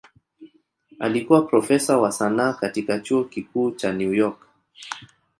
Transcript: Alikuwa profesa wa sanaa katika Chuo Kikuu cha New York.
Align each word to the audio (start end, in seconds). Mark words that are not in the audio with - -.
Alikuwa 0.99 1.41
profesa 1.41 1.97
wa 1.97 2.11
sanaa 2.11 2.53
katika 2.53 2.99
Chuo 2.99 3.23
Kikuu 3.23 3.71
cha 3.71 3.93
New 3.93 4.13
York. 4.13 4.47